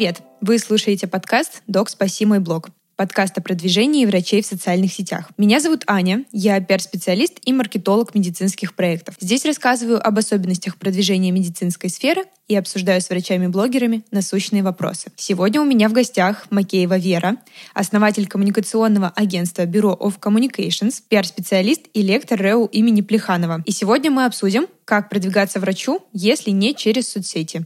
[0.00, 0.22] Привет!
[0.40, 2.70] Вы слушаете подкаст «Док, спаси мой блог»
[3.00, 5.30] подкаст о продвижении врачей в социальных сетях.
[5.38, 9.14] Меня зовут Аня, я пиар-специалист и маркетолог медицинских проектов.
[9.18, 15.12] Здесь рассказываю об особенностях продвижения медицинской сферы и обсуждаю с врачами-блогерами насущные вопросы.
[15.16, 17.38] Сегодня у меня в гостях Макеева Вера,
[17.72, 23.62] основатель коммуникационного агентства Бюро of Communications, пиар-специалист и лектор РЭУ имени Плеханова.
[23.64, 27.64] И сегодня мы обсудим, как продвигаться врачу, если не через соцсети.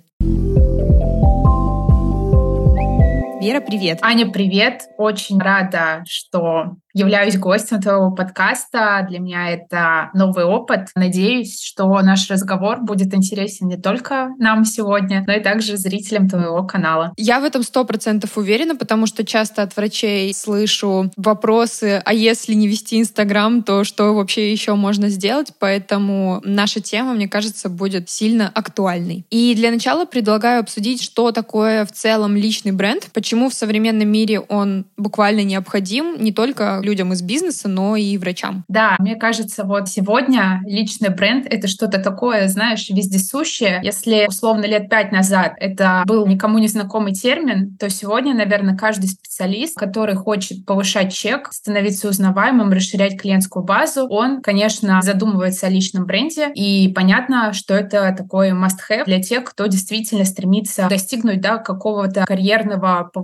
[3.45, 3.99] Вера, привет.
[4.01, 4.85] Аня, привет.
[4.97, 9.05] Очень рада, что являюсь гостем твоего подкаста.
[9.11, 10.89] Для меня это новый опыт.
[10.95, 16.65] Надеюсь, что наш разговор будет интересен не только нам сегодня, но и также зрителям твоего
[16.65, 17.13] канала.
[17.17, 22.55] Я в этом сто процентов уверена, потому что часто от врачей слышу вопросы, а если
[22.55, 25.53] не вести Инстаграм, то что вообще еще можно сделать?
[25.59, 29.27] Поэтому наша тема, мне кажется, будет сильно актуальной.
[29.31, 34.41] И для начала предлагаю обсудить, что такое в целом личный бренд, почему в современном мире
[34.41, 38.65] он буквально необходим не только людям из бизнеса, но и врачам.
[38.69, 43.81] Да, мне кажется, вот сегодня личный бренд— это что-то такое, знаешь, вездесущее.
[43.83, 49.09] Если, условно, лет пять назад это был никому не знакомый термин, то сегодня, наверное, каждый
[49.09, 56.07] специалист, который хочет повышать чек, становиться узнаваемым, расширять клиентскую базу, он, конечно, задумывается о личном
[56.07, 56.51] бренде.
[56.55, 63.11] И понятно, что это такой must-have для тех, кто действительно стремится достигнуть да, какого-то карьерного
[63.13, 63.24] повышения,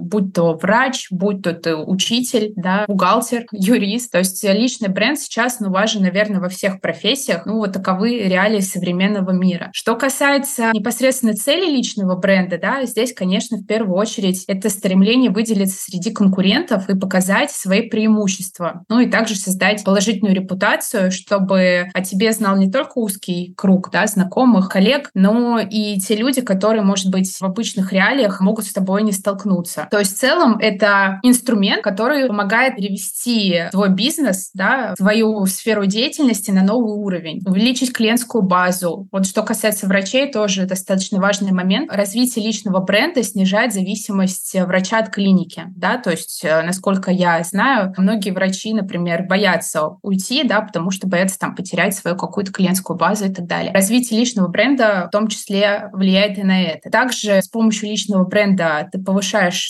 [0.00, 4.12] будь то врач, будь то ты учитель, да, бухгалтер, юрист.
[4.12, 7.46] То есть личный бренд сейчас ну, важен, наверное, во всех профессиях.
[7.46, 9.70] Ну, вот таковы реалии современного мира.
[9.72, 15.82] Что касается непосредственно цели личного бренда, да, здесь, конечно, в первую очередь это стремление выделиться
[15.82, 18.84] среди конкурентов и показать свои преимущества.
[18.88, 24.06] Ну и также создать положительную репутацию, чтобы о тебе знал не только узкий круг да,
[24.06, 29.02] знакомых, коллег, но и те люди, которые, может быть, в обычных реалиях могут с тобой
[29.02, 29.88] не столкнуться.
[29.90, 36.52] То есть в целом это инструмент, который помогает перевести свой бизнес, да, свою сферу деятельности
[36.52, 39.08] на новый уровень, увеличить клиентскую базу.
[39.10, 41.90] Вот что касается врачей, тоже достаточно важный момент.
[41.92, 47.92] Развитие личного бренда снижает зависимость врача от клиники, да, то есть, э, насколько я знаю,
[47.96, 53.26] многие врачи, например, боятся уйти, да, потому что боятся там потерять свою какую-то клиентскую базу
[53.26, 53.72] и так далее.
[53.72, 56.90] Развитие личного бренда в том числе влияет и на это.
[56.90, 59.15] Также с помощью личного бренда ты повышаешь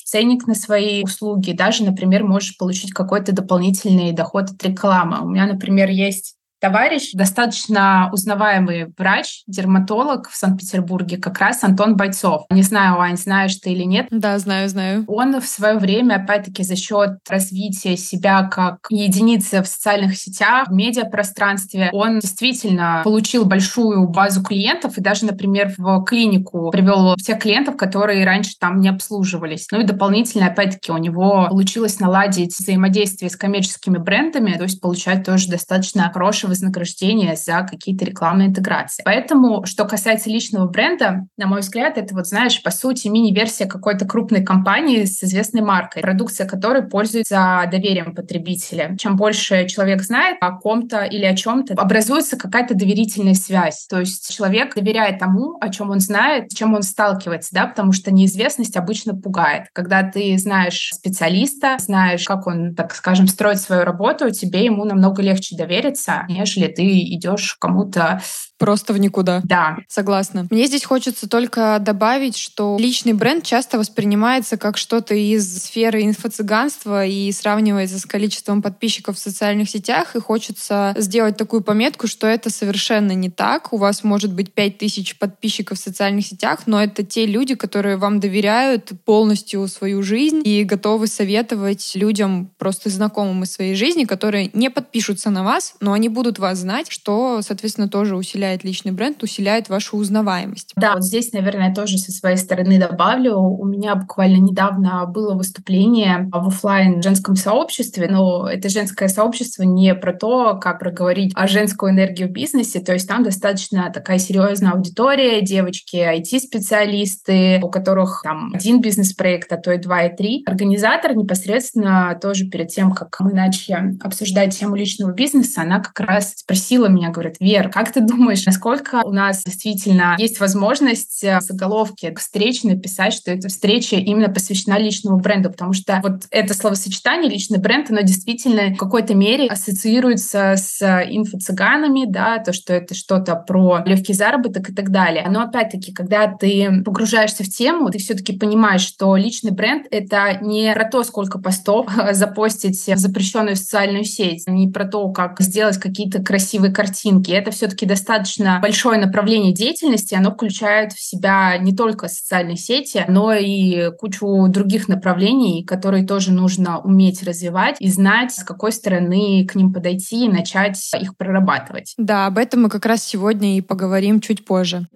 [0.04, 5.20] ценник на свои услуги, даже, например, можешь получить какой-то дополнительный доход от рекламы.
[5.22, 12.44] У меня, например, есть товарищ, достаточно узнаваемый врач, дерматолог в Санкт-Петербурге, как раз Антон Бойцов.
[12.50, 14.06] Не знаю, Ань, знаешь ты или нет?
[14.10, 15.04] Да, знаю, знаю.
[15.06, 20.72] Он в свое время, опять-таки, за счет развития себя как единицы в социальных сетях, в
[20.72, 27.76] медиапространстве, он действительно получил большую базу клиентов и даже, например, в клинику привел всех клиентов,
[27.76, 29.66] которые раньше там не обслуживались.
[29.70, 35.24] Ну и дополнительно, опять-таки, у него получилось наладить взаимодействие с коммерческими брендами, то есть получать
[35.24, 39.02] тоже достаточно хороший хорошее вознаграждение за какие-то рекламные интеграции.
[39.04, 44.06] Поэтому, что касается личного бренда, на мой взгляд, это вот, знаешь, по сути, мини-версия какой-то
[44.06, 48.96] крупной компании с известной маркой, продукция которой пользуется доверием потребителя.
[48.98, 53.86] Чем больше человек знает о ком-то или о чем-то, образуется какая-то доверительная связь.
[53.88, 57.92] То есть человек доверяет тому, о чем он знает, с чем он сталкивается, да, потому
[57.92, 59.66] что неизвестность обычно пугает.
[59.72, 65.22] Когда ты знаешь специалиста, знаешь, как он, так скажем, строит свою работу, тебе ему намного
[65.22, 68.20] легче довериться, нежели ты идешь кому-то
[68.58, 69.42] Просто в никуда.
[69.44, 69.78] Да.
[69.88, 70.46] Согласна.
[70.50, 77.04] Мне здесь хочется только добавить, что личный бренд часто воспринимается как что-то из сферы инфо-цыганства
[77.04, 80.16] и сравнивается с количеством подписчиков в социальных сетях.
[80.16, 83.72] И хочется сделать такую пометку, что это совершенно не так.
[83.72, 88.20] У вас может быть 5000 подписчиков в социальных сетях, но это те люди, которые вам
[88.20, 94.70] доверяют полностью свою жизнь и готовы советовать людям, просто знакомым из своей жизни, которые не
[94.70, 99.22] подпишутся на вас, но они будут вас знать, что, соответственно, тоже усиляет усиляет личный бренд,
[99.22, 100.72] усиляет вашу узнаваемость.
[100.76, 103.36] Да, вот здесь, наверное, тоже со своей стороны добавлю.
[103.36, 109.94] У меня буквально недавно было выступление в офлайн женском сообществе, но это женское сообщество не
[109.94, 114.72] про то, как проговорить о женскую энергию в бизнесе, то есть там достаточно такая серьезная
[114.72, 120.44] аудитория, девочки IT-специалисты, у которых там один бизнес-проект, а то и два, и три.
[120.46, 126.34] Организатор непосредственно тоже перед тем, как мы начали обсуждать тему личного бизнеса, она как раз
[126.36, 131.40] спросила меня, говорит, Вер, как ты думаешь, думаешь, насколько у нас действительно есть возможность в
[131.40, 137.30] заголовке встречи написать, что эта встреча именно посвящена личному бренду, потому что вот это словосочетание
[137.30, 143.36] «личный бренд», оно действительно в какой-то мере ассоциируется с инфо-цыганами, да, то, что это что-то
[143.36, 145.26] про легкий заработок и так далее.
[145.30, 150.72] Но опять-таки, когда ты погружаешься в тему, ты все-таки понимаешь, что личный бренд— это не
[150.74, 156.22] про то, сколько постов запостить в запрещенную социальную сеть, не про то, как сделать какие-то
[156.22, 157.30] красивые картинки.
[157.30, 158.25] Это все-таки достаточно
[158.60, 164.88] большое направление деятельности, оно включает в себя не только социальные сети, но и кучу других
[164.88, 170.28] направлений, которые тоже нужно уметь развивать и знать, с какой стороны к ним подойти и
[170.28, 171.94] начать их прорабатывать.
[171.96, 174.86] Да, об этом мы как раз сегодня и поговорим чуть позже.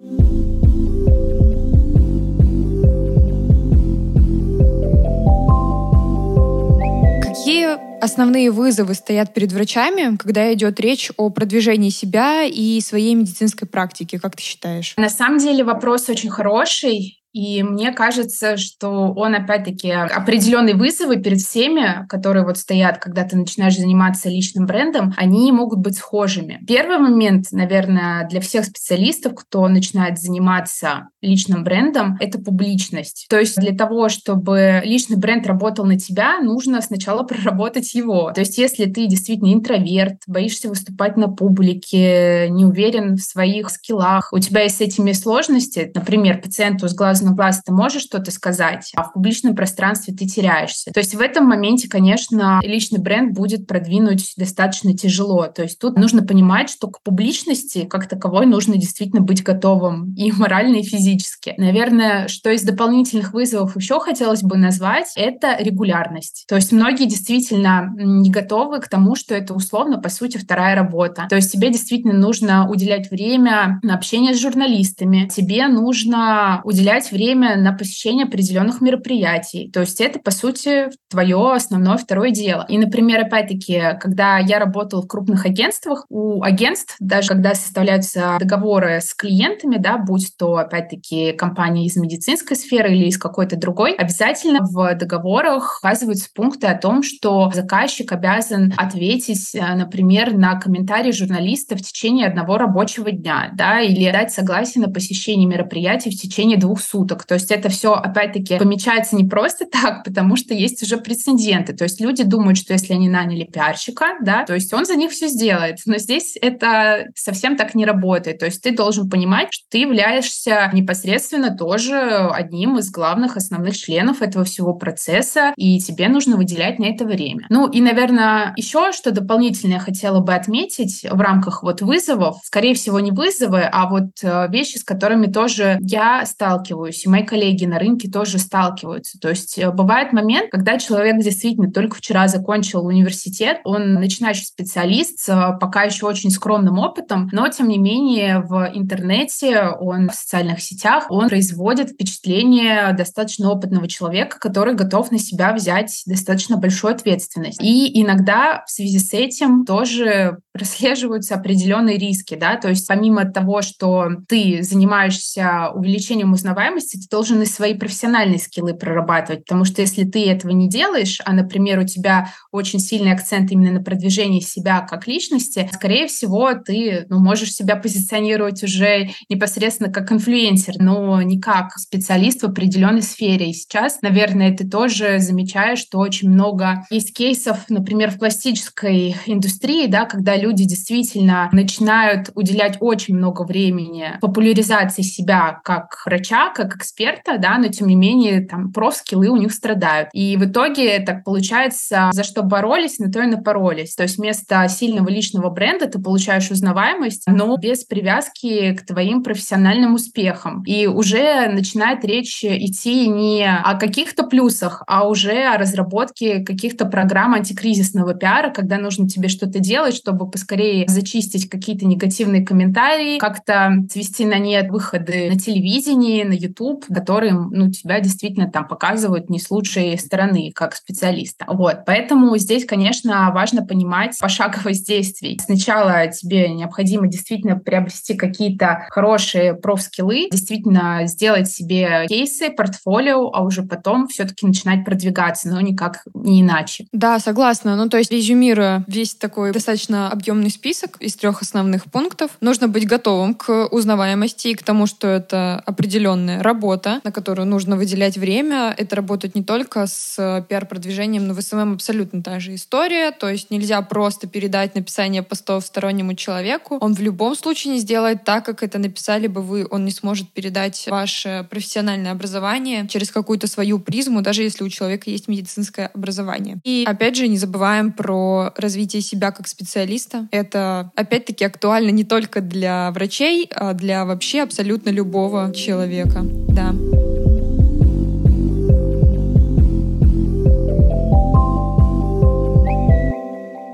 [8.01, 14.17] Основные вызовы стоят перед врачами, когда идет речь о продвижении себя и своей медицинской практики,
[14.17, 14.93] как ты считаешь?
[14.97, 17.20] На самом деле вопрос очень хороший.
[17.33, 23.37] И мне кажется, что он, опять-таки, определенные вызовы перед всеми, которые вот стоят, когда ты
[23.37, 26.59] начинаешь заниматься личным брендом, они могут быть схожими.
[26.67, 33.27] Первый момент, наверное, для всех специалистов, кто начинает заниматься личным брендом, это публичность.
[33.29, 38.31] То есть для того, чтобы личный бренд работал на тебя, нужно сначала проработать его.
[38.31, 44.33] То есть если ты действительно интроверт, боишься выступать на публике, не уверен в своих скиллах,
[44.33, 48.31] у тебя есть с этими сложности, например, пациенту с глаз на глаз ты можешь что-то
[48.31, 50.91] сказать, а в публичном пространстве ты теряешься.
[50.91, 55.47] То есть в этом моменте, конечно, личный бренд будет продвинуть достаточно тяжело.
[55.47, 60.31] То есть тут нужно понимать, что к публичности как таковой нужно действительно быть готовым и
[60.37, 61.53] морально, и физически.
[61.57, 66.45] Наверное, что из дополнительных вызовов еще хотелось бы назвать, это регулярность.
[66.47, 71.27] То есть многие действительно не готовы к тому, что это условно, по сути, вторая работа.
[71.29, 77.55] То есть тебе действительно нужно уделять время на общение с журналистами, тебе нужно уделять время
[77.55, 79.69] на посещение определенных мероприятий.
[79.71, 82.65] То есть это, по сути, твое основное второе дело.
[82.69, 89.01] И, например, опять-таки, когда я работала в крупных агентствах, у агентств, даже когда составляются договоры
[89.01, 94.59] с клиентами, да, будь то, опять-таки, компания из медицинской сферы или из какой-то другой, обязательно
[94.61, 101.75] в договорах указываются пункты о том, что заказчик обязан ответить, э, например, на комментарии журналиста
[101.75, 106.81] в течение одного рабочего дня, да, или дать согласие на посещение мероприятий в течение двух
[106.81, 107.25] суток суток.
[107.25, 111.73] То есть это все, опять-таки, помечается не просто так, потому что есть уже прецеденты.
[111.73, 115.11] То есть люди думают, что если они наняли пиарщика, да, то есть он за них
[115.11, 115.77] все сделает.
[115.85, 118.39] Но здесь это совсем так не работает.
[118.39, 124.21] То есть ты должен понимать, что ты являешься непосредственно тоже одним из главных основных членов
[124.21, 127.45] этого всего процесса, и тебе нужно выделять на это время.
[127.49, 132.73] Ну и, наверное, еще что дополнительно я хотела бы отметить в рамках вот вызовов, скорее
[132.73, 137.23] всего, не вызовы, а вот э, вещи, с которыми тоже я сталкиваюсь сталкиваюсь, и мои
[137.23, 139.19] коллеги на рынке тоже сталкиваются.
[139.19, 145.19] То есть э, бывает момент, когда человек действительно только вчера закончил университет, он начинающий специалист
[145.19, 150.61] с пока еще очень скромным опытом, но тем не менее в интернете, он в социальных
[150.61, 157.61] сетях, он производит впечатление достаточно опытного человека, который готов на себя взять достаточно большую ответственность.
[157.61, 163.61] И иногда в связи с этим тоже прослеживаются определенные риски, да, то есть помимо того,
[163.61, 170.03] что ты занимаешься увеличением узнаваемости, ты должен и свои профессиональные скиллы прорабатывать, потому что если
[170.03, 174.81] ты этого не делаешь, а, например, у тебя очень сильный акцент именно на продвижении себя
[174.81, 181.39] как личности, скорее всего, ты ну, можешь себя позиционировать уже непосредственно как инфлюенсер, но не
[181.39, 183.49] как специалист в определенной сфере.
[183.49, 189.87] И сейчас, наверное, ты тоже замечаешь, что очень много есть кейсов, например, в пластической индустрии,
[189.87, 197.37] да, когда люди действительно начинают уделять очень много времени популяризации себя как врача, как эксперта,
[197.37, 200.09] да, но тем не менее там профскиллы у них страдают.
[200.13, 203.95] И в итоге так получается, за что боролись, на то и напоролись.
[203.95, 209.93] То есть вместо сильного личного бренда ты получаешь узнаваемость, но без привязки к твоим профессиональным
[209.93, 210.63] успехам.
[210.63, 217.33] И уже начинает речь идти не о каких-то плюсах, а уже о разработке каких-то программ
[217.33, 224.25] антикризисного пиара, когда нужно тебе что-то делать, чтобы поскорее зачистить какие-то негативные комментарии, как-то свести
[224.25, 229.51] на нет выходы на телевидении, на YouTube, которые, ну, тебя действительно там показывают не с
[229.51, 231.45] лучшей стороны, как специалиста.
[231.47, 235.39] Вот, поэтому здесь, конечно, важно понимать пошаговость действий.
[235.43, 243.63] Сначала тебе необходимо действительно приобрести какие-то хорошие профскиллы, действительно сделать себе кейсы, портфолио, а уже
[243.63, 246.85] потом все-таки начинать продвигаться, но никак не иначе.
[246.91, 247.75] Да, согласна.
[247.75, 252.85] Ну, то есть, резюмируя весь такой достаточно объемный список из трех основных пунктов, нужно быть
[252.85, 258.75] готовым к узнаваемости и к тому, что это определенная работа, на которую нужно выделять время.
[258.77, 263.11] Это работать не только с пиар-продвижением, но в SMM абсолютно та же история.
[263.11, 266.77] То есть нельзя просто передать написание постов стороннему человеку.
[266.79, 269.67] Он в любом случае не сделает так, как это написали бы вы.
[269.71, 275.09] Он не сможет передать ваше профессиональное образование через какую-то свою призму, даже если у человека
[275.09, 276.59] есть медицинское образование.
[276.63, 280.10] И опять же, не забываем про развитие себя как специалиста.
[280.31, 286.21] Это опять-таки актуально не только для врачей, а для вообще абсолютно любого человека.
[286.49, 286.73] Да.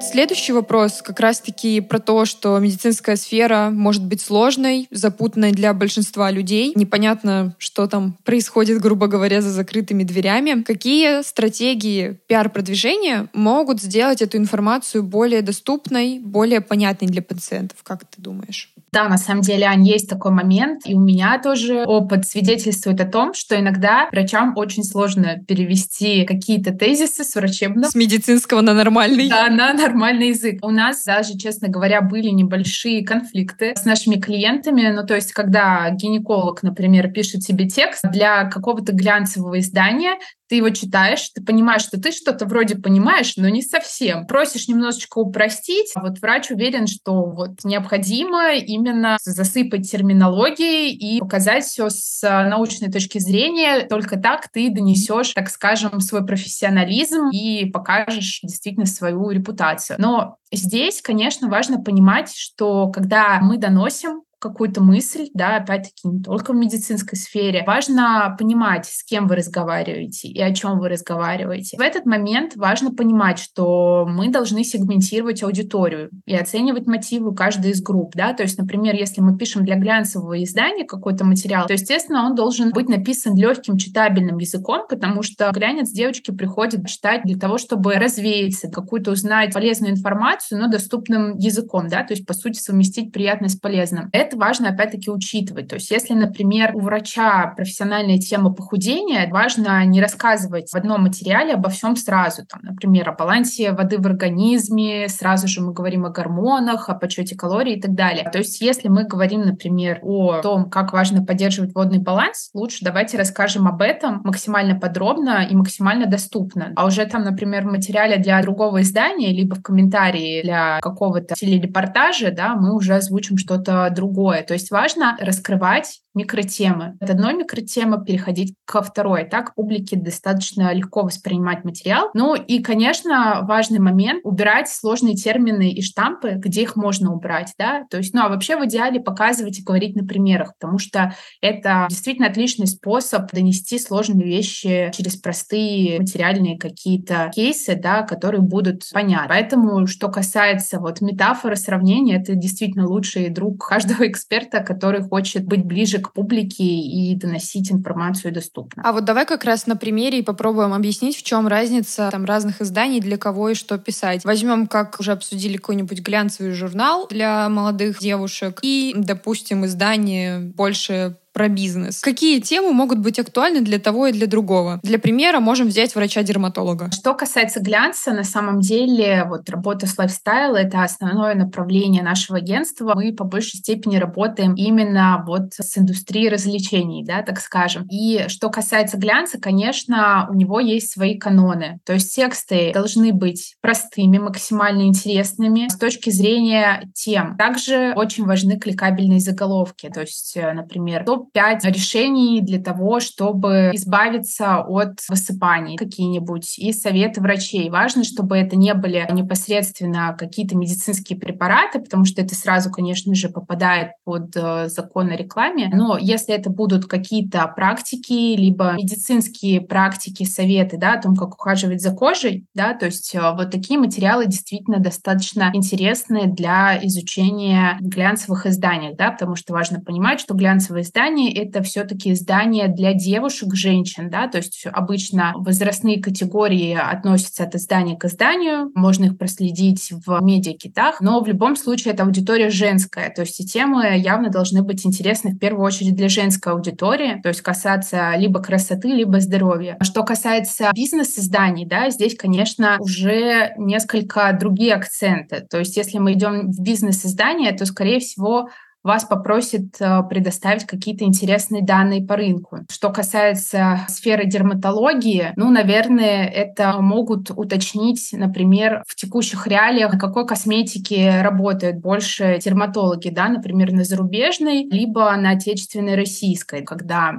[0.10, 6.32] Следующий вопрос как раз-таки про то, что медицинская сфера может быть сложной, запутанной для большинства
[6.32, 6.72] людей.
[6.76, 10.64] Непонятно, что там происходит, грубо говоря, за закрытыми дверями.
[10.64, 17.84] Какие стратегии пиар-продвижения могут сделать эту информацию более доступной, более понятной для пациентов?
[17.84, 18.74] Как ты думаешь?
[18.92, 23.06] Да, на самом деле, Ань, есть такой момент, и у меня тоже опыт свидетельствует о
[23.06, 27.90] том, что иногда врачам очень сложно перевести какие-то тезисы с врачебного...
[27.90, 29.30] С медицинского на нормальный.
[29.30, 30.60] Да, на нормальный язык.
[30.64, 34.90] У нас даже, честно говоря, были небольшие конфликты с нашими клиентами.
[34.90, 40.16] Ну, то есть, когда гинеколог, например, пишет себе текст для какого-то глянцевого издания,
[40.50, 44.26] ты его читаешь, ты понимаешь, что ты что-то вроде понимаешь, но не совсем.
[44.28, 51.66] Просишь немножечко упростить, а вот врач уверен, что вот необходимо именно засыпать терминологией и показать
[51.66, 53.88] все с научной точки зрения.
[53.88, 59.98] Только так ты донесешь, так скажем, свой профессионализм и покажешь действительно свою репутацию.
[60.00, 66.54] Но здесь, конечно, важно понимать, что когда мы доносим какую-то мысль, да, опять-таки не только
[66.54, 67.64] в медицинской сфере.
[67.66, 71.78] Важно понимать, с кем вы разговариваете и о чем вы разговариваете.
[71.78, 77.82] В этот момент важно понимать, что мы должны сегментировать аудиторию и оценивать мотивы каждой из
[77.82, 82.26] групп, да, то есть, например, если мы пишем для глянцевого издания какой-то материал, то, естественно,
[82.26, 87.58] он должен быть написан легким читабельным языком, потому что глянец девочки приходят читать для того,
[87.58, 93.12] чтобы развеяться, какую-то узнать полезную информацию, но доступным языком, да, то есть, по сути, совместить
[93.12, 94.10] приятное с полезным.
[94.12, 95.68] Это это важно опять-таки учитывать.
[95.70, 101.54] То есть если, например, у врача профессиональная тема похудения, важно не рассказывать в одном материале
[101.54, 102.46] обо всем сразу.
[102.46, 107.36] Там, например, о балансе воды в организме, сразу же мы говорим о гормонах, о подсчете
[107.36, 108.30] калорий и так далее.
[108.32, 113.18] То есть если мы говорим, например, о том, как важно поддерживать водный баланс, лучше давайте
[113.18, 116.74] расскажем об этом максимально подробно и максимально доступно.
[116.76, 122.32] А уже там, например, в материале для другого издания, либо в комментарии для какого-то телерепортажа,
[122.32, 124.44] да, мы уже озвучим что-то другое другое.
[124.44, 126.98] То есть важно раскрывать микротемы.
[127.00, 129.26] От одной микротемы переходить ко второй.
[129.26, 132.10] Так публике достаточно легко воспринимать материал.
[132.14, 137.54] Ну и, конечно, важный момент— убирать сложные термины и штампы, где их можно убрать.
[137.58, 137.86] Да?
[137.90, 141.88] То есть, ну а вообще в идеале показывать и говорить на примерах, потому что это
[141.90, 149.30] действительно отличный способ донести сложные вещи через простые материальные какие-то кейсы, да, которые будут понятны.
[149.30, 155.66] Поэтому, что касается вот метафоры, сравнения, это действительно лучший друг каждого эксперта, который хочет быть
[155.66, 158.84] ближе к публике и доносить информацию доступно.
[158.86, 162.62] А вот давай как раз на примере и попробуем объяснить, в чем разница там разных
[162.62, 164.24] изданий, для кого и что писать.
[164.24, 171.50] Возьмем, как уже обсудили, какой-нибудь глянцевый журнал для молодых девушек и, допустим, издание больше про
[171.50, 172.02] бизнес.
[172.02, 174.80] Какие темы могут быть актуальны для того и для другого?
[174.82, 176.90] Для примера можем взять врача-дерматолога.
[176.92, 182.94] Что касается глянца, на самом деле вот работа с лайфстайл— это основное направление нашего агентства.
[182.96, 187.86] Мы по большей степени работаем именно вот с индустрией развлечений, да, так скажем.
[187.88, 191.80] И что касается глянца, конечно, у него есть свои каноны.
[191.86, 197.38] То есть тексты должны быть простыми, максимально интересными с точки зрения тем.
[197.38, 199.88] Также очень важны кликабельные заголовки.
[199.94, 206.74] То есть, э, например, топ топ-5 решений для того, чтобы избавиться от высыпаний какие-нибудь и
[206.74, 207.70] советы врачей.
[207.70, 213.30] Важно, чтобы это не были непосредственно какие-то медицинские препараты, потому что это сразу, конечно же,
[213.30, 215.70] попадает под э, закон о рекламе.
[215.74, 221.82] Но если это будут какие-то практики, либо медицинские практики, советы, да, о том, как ухаживать
[221.82, 228.46] за кожей, да, то есть э, вот такие материалы действительно достаточно интересны для изучения глянцевых
[228.46, 233.54] изданиях, да, потому что важно понимать, что глянцевые издания издание— это все-таки издание для девушек,
[233.54, 239.92] женщин, да, то есть обычно возрастные категории относятся от издания к изданию, можно их проследить
[240.06, 244.62] в медиакитах, но в любом случае это аудитория женская, то есть и темы явно должны
[244.62, 249.78] быть интересны в первую очередь для женской аудитории, то есть касаться либо красоты, либо здоровья.
[249.82, 255.46] Что касается бизнес-изданий, да, здесь, конечно, уже несколько другие акценты.
[255.50, 258.50] То есть если мы идем в бизнес-издание, то, скорее всего,
[258.88, 262.60] вас попросит э, предоставить какие-то интересные данные по рынку.
[262.72, 270.26] Что касается сферы дерматологии, ну, наверное, это могут уточнить, например, в текущих реалиях, на какой
[270.26, 277.14] косметике работают больше дерматологи, да, например, на зарубежной, либо на отечественной российской, когда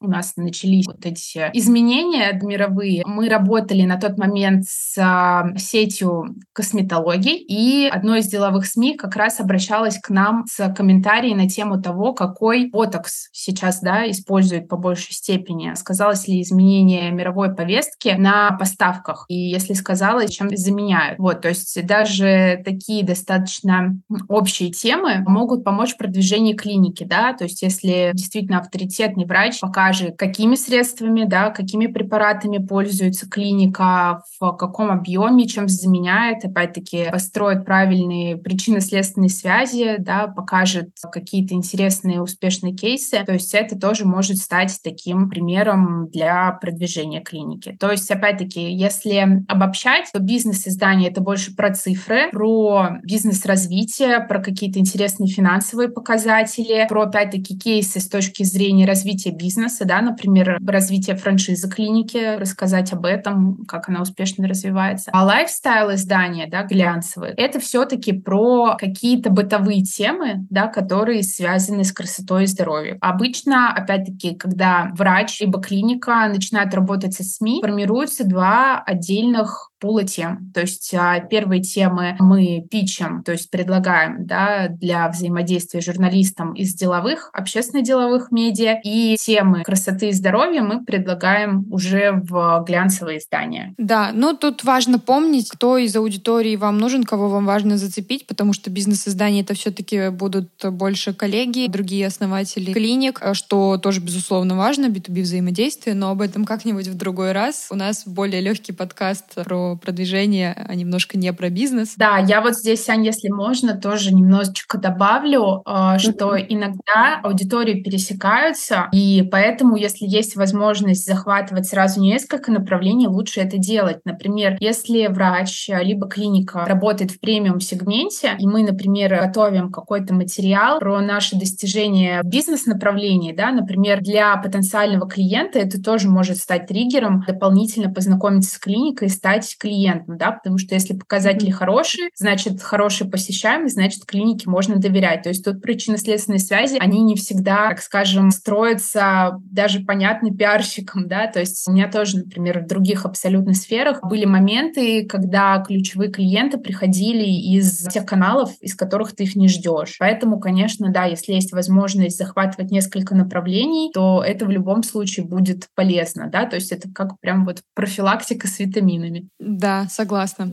[0.00, 3.04] у нас начались вот эти изменения мировые.
[3.06, 9.16] Мы работали на тот момент с а, сетью косметологий, и одно из деловых СМИ как
[9.16, 14.68] раз обращалось к нам с комментариями комментарии на тему того, какой ботокс сейчас да, используют
[14.68, 15.74] по большей степени.
[15.74, 19.26] Сказалось ли изменение мировой повестки на поставках?
[19.28, 21.18] И если сказалось, чем заменяют?
[21.18, 27.44] Вот, то есть даже такие достаточно общие темы могут помочь в продвижении клиники, да, то
[27.44, 34.90] есть если действительно авторитетный врач покажет, какими средствами, да, какими препаратами пользуется клиника, в каком
[34.90, 43.22] объеме, чем заменяет, опять-таки построит правильные причинно-следственные связи, да, покажет какие-то интересные успешные кейсы.
[43.24, 47.76] То есть это тоже может стать таким примером для продвижения клиники.
[47.78, 54.78] То есть, опять-таки, если обобщать, то бизнес-издание— это больше про цифры, про бизнес-развитие, про какие-то
[54.78, 61.68] интересные финансовые показатели, про, опять-таки, кейсы с точки зрения развития бизнеса, да, например, развитие франшизы
[61.68, 65.10] клиники, рассказать об этом, как она успешно развивается.
[65.12, 71.92] А лайфстайл издания, да, глянцевые, это все-таки про какие-то бытовые темы, да, которые связаны с
[71.92, 72.98] красотой и здоровьем.
[73.00, 80.50] Обычно, опять-таки, когда врач либо клиника начинают работать со СМИ, формируются два отдельных пула тем.
[80.54, 86.72] То есть а, первые темы мы пичем, то есть предлагаем да, для взаимодействия журналистам из
[86.72, 93.74] деловых, общественно-деловых медиа, и темы красоты и здоровья мы предлагаем уже в глянцевые издания.
[93.76, 98.54] Да, но тут важно помнить, кто из аудитории вам нужен, кого вам важно зацепить, потому
[98.54, 105.20] что бизнес-издания это все-таки будут больше коллеги, другие основатели клиник, что тоже, безусловно, важно, B2B
[105.20, 107.66] взаимодействие, но об этом как-нибудь в другой раз.
[107.70, 111.94] У нас более легкий подкаст про продвижение, а немножко не про бизнес.
[111.96, 118.88] Да, я вот здесь, Ань, если можно, тоже немножечко добавлю, э, что иногда аудитории пересекаются,
[118.92, 123.98] и поэтому, если есть возможность захватывать сразу несколько направлений, лучше это делать.
[124.04, 131.00] Например, если врач либо клиника работает в премиум-сегменте, и мы, например, готовим какой-то материал про
[131.00, 138.54] наши достижения бизнес-направлений, да, например, для потенциального клиента это тоже может стать триггером дополнительно познакомиться
[138.54, 144.04] с клиникой и стать клиентам, да, потому что если показатели хорошие, значит, хорошая посещаемость, значит,
[144.04, 145.22] клинике можно доверять.
[145.22, 151.26] То есть тут причинно-следственные связи, они не всегда, так скажем, строятся даже понятны пиарщикам, да,
[151.26, 156.58] то есть у меня тоже, например, в других абсолютно сферах были моменты, когда ключевые клиенты
[156.58, 159.96] приходили из тех каналов, из которых ты их не ждешь.
[159.98, 165.68] Поэтому, конечно, да, если есть возможность захватывать несколько направлений, то это в любом случае будет
[165.74, 169.28] полезно, да, то есть это как прям вот профилактика с витаминами.
[169.44, 170.50] Да, согласна.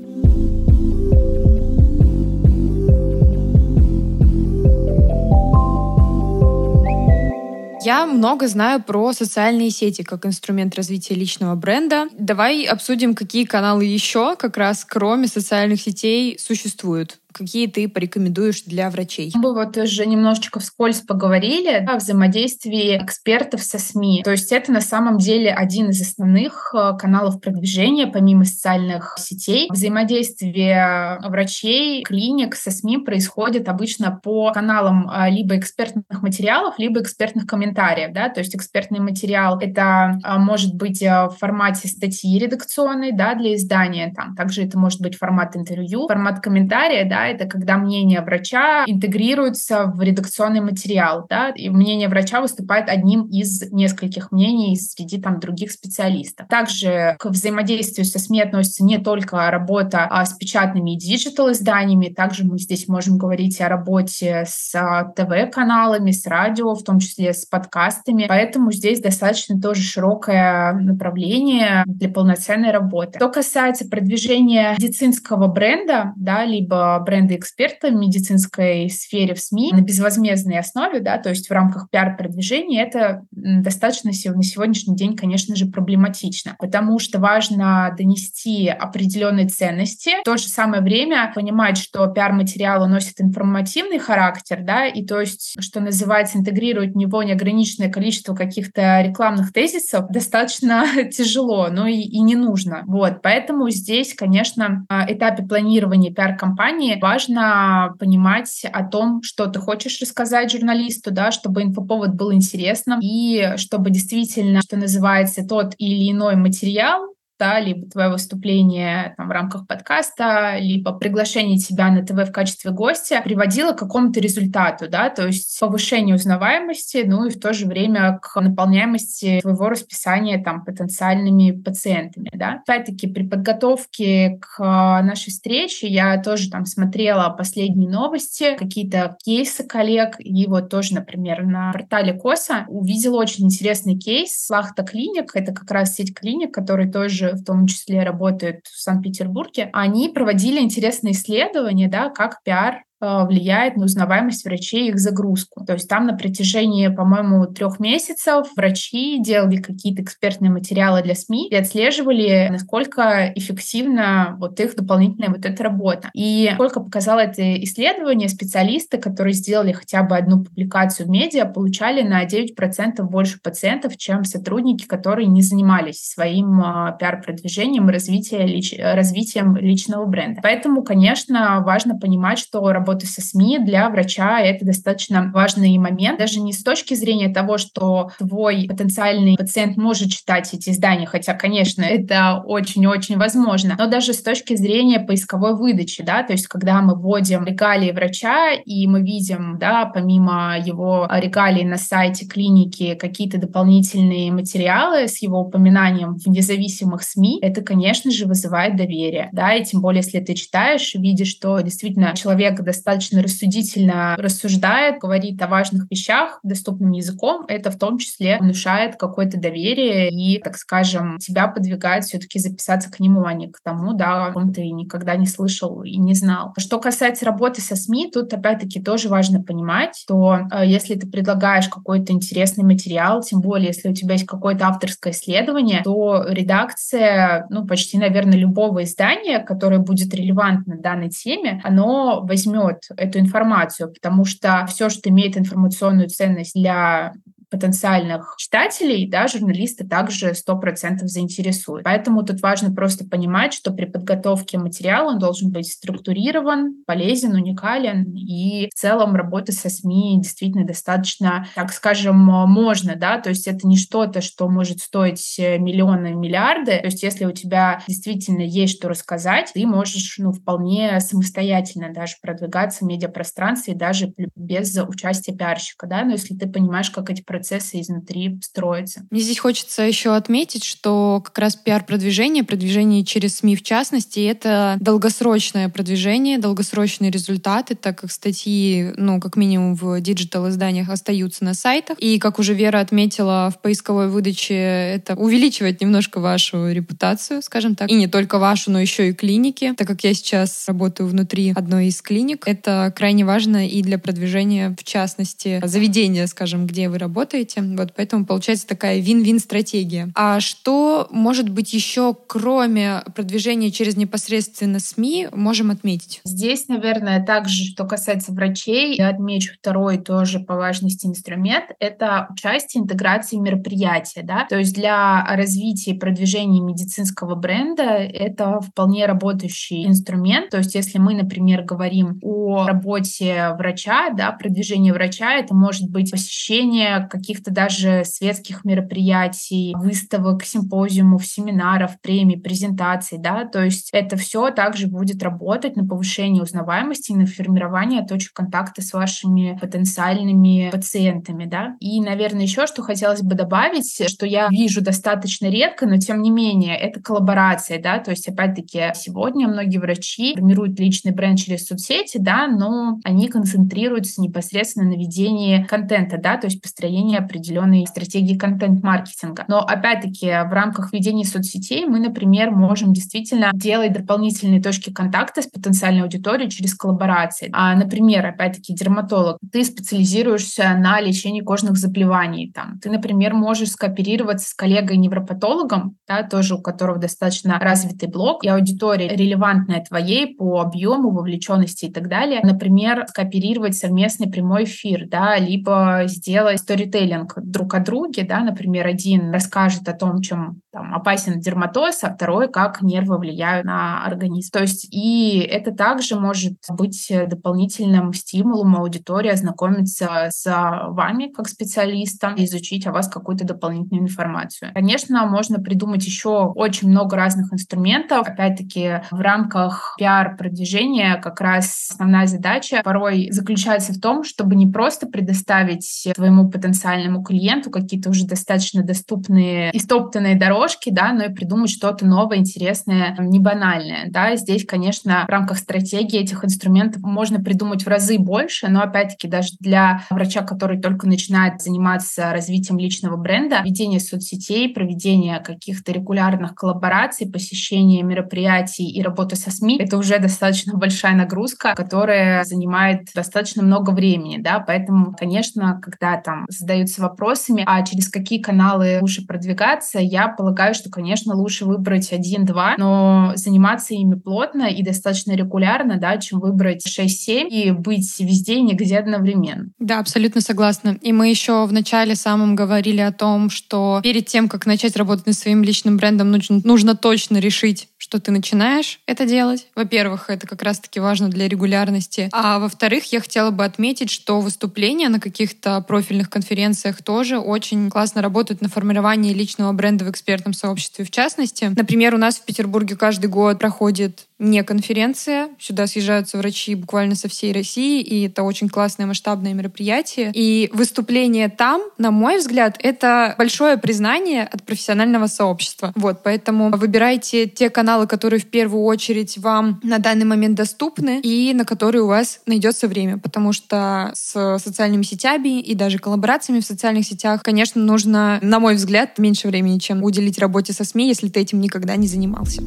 [7.84, 12.10] Я много знаю про социальные сети как инструмент развития личного бренда.
[12.18, 18.90] Давай обсудим, какие каналы еще как раз кроме социальных сетей существуют какие ты порекомендуешь для
[18.90, 19.32] врачей?
[19.36, 24.22] Мы вот уже немножечко вскользь поговорили о взаимодействии экспертов со СМИ.
[24.24, 29.68] То есть это на самом деле один из основных э, каналов продвижения, помимо социальных сетей.
[29.70, 37.48] Взаимодействие врачей, клиник со СМИ происходит обычно по каналам э, либо экспертных материалов, либо экспертных
[37.48, 38.14] комментариев.
[38.14, 38.30] Да?
[38.30, 44.14] То есть экспертный материал— это э, может быть в формате статьи редакционной да, для издания,
[44.16, 44.36] там.
[44.36, 50.02] также это может быть формат интервью, формат комментария, да, это когда мнение врача интегрируется в
[50.02, 56.48] редакционный материал, да, и мнение врача выступает одним из нескольких мнений среди там других специалистов.
[56.48, 62.08] Также к взаимодействию со СМИ относится не только работа а, с печатными и digital изданиями,
[62.08, 67.34] также мы здесь можем говорить о работе с а, ТВ-каналами, с радио, в том числе
[67.34, 73.20] с подкастами, поэтому здесь достаточно тоже широкое направление для полноценной работы.
[73.20, 80.60] Что касается продвижения медицинского бренда, да, либо бренды-эксперты в медицинской сфере в СМИ на безвозмездной
[80.60, 86.56] основе, да, то есть в рамках пиар-продвижения, это достаточно на сегодняшний день, конечно же, проблематично,
[86.58, 93.20] потому что важно донести определенные ценности, в то же самое время понимать, что пиар-материалы носят
[93.20, 99.52] информативный характер, да, и то есть, что называется, интегрировать в него неограниченное количество каких-то рекламных
[99.52, 102.84] тезисов достаточно тяжело, но и, и не нужно.
[102.88, 110.00] Вот, поэтому здесь, конечно, на этапе планирования пиар-компании важно понимать о том, что ты хочешь
[110.02, 116.36] рассказать журналисту, да, чтобы инфоповод был интересным и чтобы действительно, что называется, тот или иной
[116.36, 117.12] материал
[117.42, 122.70] да, либо твое выступление там, в рамках подкаста, либо приглашение тебя на ТВ в качестве
[122.70, 127.66] гостя приводило к какому-то результату, да, то есть повышению узнаваемости, ну и в то же
[127.66, 132.62] время к наполняемости твоего расписания там потенциальными пациентами, да.
[132.62, 140.18] Опять-таки при подготовке к нашей встрече я тоже там смотрела последние новости, какие-то кейсы коллег,
[140.20, 145.72] и вот тоже, например, на портале КОСа увидела очень интересный кейс Лахта Клиник, это как
[145.72, 151.88] раз сеть клиник, которые тоже в том числе работают в Санкт-Петербурге, они проводили интересные исследования,
[151.88, 155.66] да, как пиар влияет на узнаваемость врачей и их загрузку.
[155.66, 161.50] То есть там на протяжении, по-моему, трех месяцев врачи делали какие-то экспертные материалы для СМИ
[161.50, 166.10] и отслеживали, насколько эффективна вот их дополнительная вот эта работа.
[166.14, 172.02] И сколько показало это исследование, специалисты, которые сделали хотя бы одну публикацию в медиа, получали
[172.02, 178.76] на 9% больше пациентов, чем сотрудники, которые не занимались своим э, пиар-продвижением развитием, лич...
[178.78, 180.42] развитием личного бренда.
[180.44, 184.42] Поэтому, конечно, важно понимать, что работа работы со СМИ для врача.
[184.42, 190.12] Это достаточно важный момент, даже не с точки зрения того, что твой потенциальный пациент может
[190.12, 196.04] читать эти издания, хотя, конечно, это очень-очень возможно, но даже с точки зрения поисковой выдачи,
[196.04, 201.64] да, то есть когда мы вводим регалии врача, и мы видим, да, помимо его регалий
[201.64, 208.26] на сайте клиники какие-то дополнительные материалы с его упоминанием в независимых СМИ, это, конечно же,
[208.26, 213.22] вызывает доверие, да, и тем более, если ты читаешь, видишь, что действительно человек достаточно достаточно
[213.22, 220.10] рассудительно рассуждает, говорит о важных вещах доступным языком, это в том числе внушает какое-то доверие
[220.10, 224.34] и, так скажем, тебя подвигает все-таки записаться к нему, а не к тому, да, о
[224.34, 226.54] ком ты никогда не слышал и не знал.
[226.58, 231.68] Что касается работы со СМИ, тут опять-таки тоже важно понимать, что э, если ты предлагаешь
[231.68, 237.66] какой-то интересный материал, тем более если у тебя есть какое-то авторское исследование, то редакция, ну,
[237.68, 244.66] почти, наверное, любого издания, которое будет релевантно данной теме, оно возьмет эту информацию, потому что
[244.68, 247.14] все, что имеет информационную ценность для
[247.52, 251.84] потенциальных читателей, да, журналисты также 100% заинтересуют.
[251.84, 258.16] Поэтому тут важно просто понимать, что при подготовке материала он должен быть структурирован, полезен, уникален,
[258.16, 263.68] и в целом работа со СМИ действительно достаточно, так скажем, можно, да, то есть это
[263.68, 268.88] не что-то, что может стоить миллионы, миллиарды, то есть если у тебя действительно есть что
[268.88, 276.06] рассказать, ты можешь, ну, вполне самостоятельно даже продвигаться в медиапространстве, даже без участия пиарщика, да,
[276.06, 279.04] но если ты понимаешь, как эти процессы процессы изнутри строятся.
[279.10, 284.78] Мне здесь хочется еще отметить, что как раз пиар-продвижение, продвижение через СМИ в частности, это
[284.80, 291.98] долгосрочное продвижение, долгосрочные результаты, так как статьи, ну, как минимум в digital-изданиях остаются на сайтах.
[292.00, 297.90] И, как уже Вера отметила, в поисковой выдаче это увеличивает немножко вашу репутацию, скажем так.
[297.90, 299.74] И не только вашу, но еще и клиники.
[299.76, 304.76] Так как я сейчас работаю внутри одной из клиник, это крайне важно и для продвижения,
[304.80, 307.62] в частности, заведения, скажем, где вы работаете, работаете.
[307.78, 310.12] Вот поэтому получается такая вин-вин стратегия.
[310.16, 316.22] А что может быть еще, кроме продвижения через непосредственно СМИ, можем отметить?
[316.24, 322.84] Здесь, наверное, также, что касается врачей, я отмечу второй тоже по важности инструмент, это участие
[322.84, 324.24] интеграции мероприятия.
[324.24, 324.46] Да?
[324.50, 330.50] То есть для развития и продвижения медицинского бренда это вполне работающий инструмент.
[330.50, 336.12] То есть если мы, например, говорим о работе врача, да, продвижение врача, это может быть
[336.12, 344.50] посещение каких-то даже светских мероприятий, выставок, симпозиумов, семинаров, премий, презентаций, да, то есть это все
[344.50, 351.76] также будет работать на повышение узнаваемости на формирование точек контакта с вашими потенциальными пациентами, да.
[351.80, 356.32] И, наверное, еще что хотелось бы добавить, что я вижу достаточно редко, но тем не
[356.32, 362.18] менее, это коллаборация, да, то есть, опять-таки, сегодня многие врачи формируют личный бренд через соцсети,
[362.18, 368.38] да, но они концентрируются непосредственно на ведении контента, да, то есть построении ведения определенной стратегии
[368.38, 369.46] контент-маркетинга.
[369.48, 375.48] Но опять-таки в рамках ведения соцсетей мы, например, можем действительно делать дополнительные точки контакта с
[375.48, 377.50] потенциальной аудиторией через коллаборации.
[377.54, 382.52] А, например, опять-таки дерматолог, ты специализируешься на лечении кожных заболеваний.
[382.54, 382.80] Там.
[382.80, 389.10] Ты, например, можешь скооперироваться с коллегой-невропатологом, да, тоже у которого достаточно развитый блог, и аудитория
[389.10, 392.42] релевантная твоей по объему, вовлеченности и так далее.
[392.44, 396.62] Например, скооперировать совместный прямой эфир, да, либо сделать
[397.02, 402.14] сторителлинг друг о друге, да, например, один расскажет о том, чем там, опасен дерматоз, а
[402.14, 404.52] второй, как нервы влияют на организм.
[404.52, 410.46] То есть и это также может быть дополнительным стимулом аудитории ознакомиться с
[410.90, 414.72] вами как специалистом, изучить о вас какую-то дополнительную информацию.
[414.74, 418.28] Конечно, можно придумать еще очень много разных инструментов.
[418.28, 425.08] Опять-таки, в рамках пиар-продвижения как раз основная задача порой заключается в том, чтобы не просто
[425.08, 431.72] предоставить твоему потенциальному клиенту какие-то уже достаточно доступные и стоптанные дорожки, да, но и придумать
[431.72, 434.06] что-то новое, интересное, не банальное.
[434.10, 434.36] Да.
[434.36, 439.50] Здесь, конечно, в рамках стратегии этих инструментов можно придумать в разы больше, но опять-таки даже
[439.60, 447.32] для врача, который только начинает заниматься развитием личного бренда, ведение соцсетей, проведение каких-то регулярных коллабораций,
[447.32, 453.92] посещение мероприятий и работа со СМИ— это уже достаточно большая нагрузка, которая занимает достаточно много
[453.92, 460.28] времени, да, поэтому, конечно, когда там задаются вопросами, а через какие каналы лучше продвигаться, я
[460.28, 466.40] полагаю, что, конечно, лучше выбрать один-два, но заниматься ими плотно и достаточно регулярно, да, чем
[466.40, 469.70] выбрать 6-7 и быть везде и нигде одновременно.
[469.80, 470.98] Да, абсолютно согласна.
[471.02, 475.28] И мы еще в начале самом говорили о том, что перед тем, как начать работать
[475.28, 479.68] над своим личным брендом, нужно, нужно точно решить, что ты начинаешь это делать.
[479.74, 482.28] Во-первых, это как раз-таки важно для регулярности.
[482.34, 488.22] А во-вторых, я хотела бы отметить, что выступления на каких-то профильных конференциях тоже очень классно
[488.22, 491.72] работают на формировании личного бренда в экспертном сообществе в частности.
[491.74, 495.50] Например, у нас в Петербурге каждый год проходит не конференция.
[495.60, 500.32] Сюда съезжаются врачи буквально со всей России, и это очень классное масштабное мероприятие.
[500.34, 505.94] И выступление там, на мой взгляд, это большое признание от профессионального сообщества.
[505.96, 511.54] Вот, поэтому выбирайте те каналы, которые в первую очередь вам на данный момент доступны и
[511.54, 516.66] на которые у вас найдется время, потому что с социальными сетями и даже коллаборациями в
[516.66, 521.30] социальных сетях, конечно, нужно, на мой взгляд, меньше времени, чем уделить работе со СМИ, если
[521.30, 522.64] ты этим никогда не занимался.